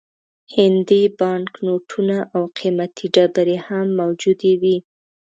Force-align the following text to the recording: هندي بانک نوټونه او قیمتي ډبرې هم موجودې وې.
هندي 0.55 1.03
بانک 1.19 1.51
نوټونه 1.65 2.17
او 2.35 2.43
قیمتي 2.57 3.07
ډبرې 3.15 3.57
هم 3.67 3.87
موجودې 4.01 4.53
وې. 4.61 4.75